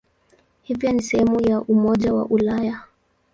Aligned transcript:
Hivyo 0.61 0.91
ni 0.91 1.01
sehemu 1.01 1.41
ya 1.49 1.61
Umoja 1.61 2.13
wa 2.13 2.25
Ulaya. 2.25 2.81